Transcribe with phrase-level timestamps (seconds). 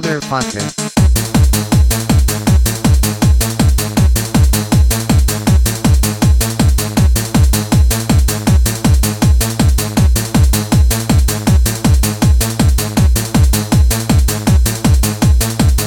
[0.00, 0.62] motherfucker.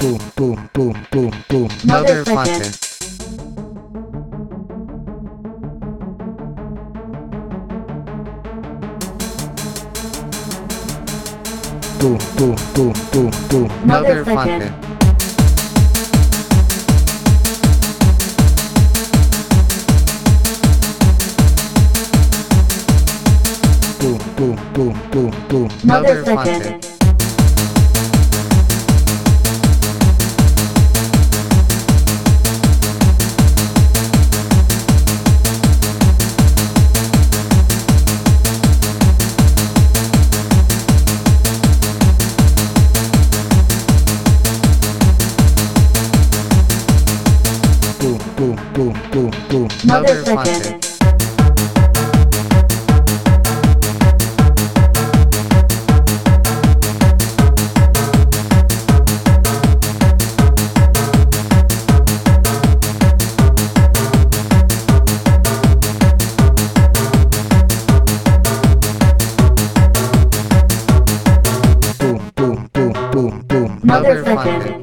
[0.00, 2.91] Boom, boom, boom, boom, boom, motherfucker.
[12.02, 14.72] Boom, boom, boom, boom, boom, motherfucker.
[25.84, 26.91] Motherfucker.
[49.92, 50.80] Motherfucker.
[71.98, 74.81] Boom, boom, boom, boom, boom, motherfucker.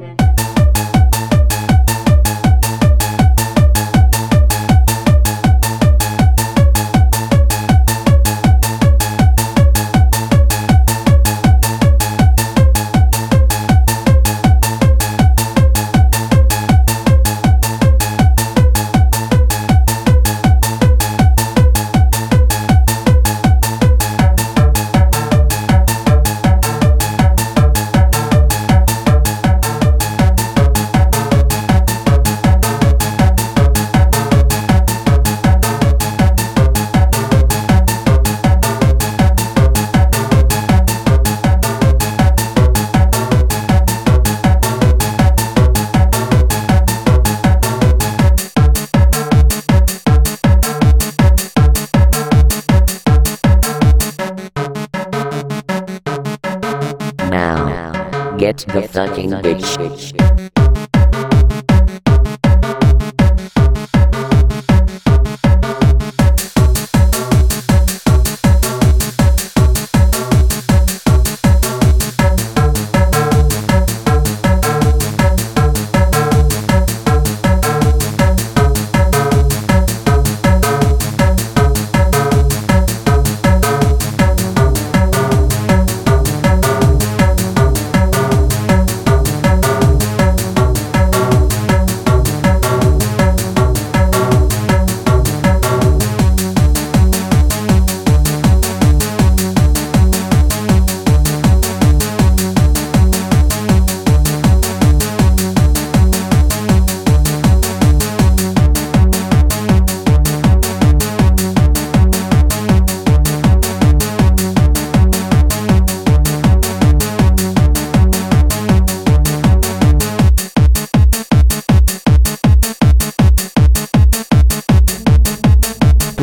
[58.40, 60.59] Get the fucking bitch.